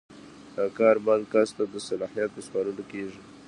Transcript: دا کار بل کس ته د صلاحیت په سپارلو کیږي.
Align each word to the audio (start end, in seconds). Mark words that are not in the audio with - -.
دا 0.55 0.65
کار 0.77 0.95
بل 1.05 1.21
کس 1.31 1.49
ته 1.57 1.63
د 1.73 1.75
صلاحیت 1.87 2.29
په 2.35 2.41
سپارلو 2.47 2.83
کیږي. 2.91 3.19